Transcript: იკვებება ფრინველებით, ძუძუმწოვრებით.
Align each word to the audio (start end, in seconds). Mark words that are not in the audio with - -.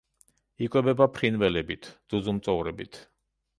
იკვებება 0.67 1.07
ფრინველებით, 1.17 1.91
ძუძუმწოვრებით. 2.15 3.01